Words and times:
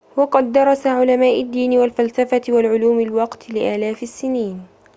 وقد 0.17 0.51
درس 0.51 0.87
علماء 0.87 1.41
الدين 1.41 1.77
والفلسفة 1.77 2.41
والعلوم 2.49 2.99
الوقت 2.99 3.49
لآلاف 3.51 4.03
السنين 4.03 4.67